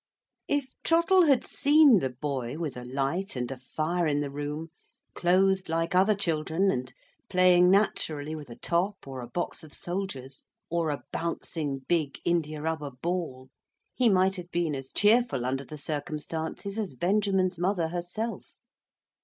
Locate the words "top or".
8.55-9.21